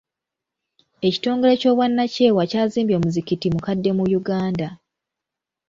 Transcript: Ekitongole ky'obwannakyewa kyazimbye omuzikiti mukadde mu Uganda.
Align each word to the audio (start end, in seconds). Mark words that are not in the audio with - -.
Ekitongole 1.07 1.53
ky'obwannakyewa 1.61 2.43
kyazimbye 2.51 2.95
omuzikiti 2.97 3.47
mukadde 3.53 3.89
mu 3.97 4.03
Uganda. 4.19 4.67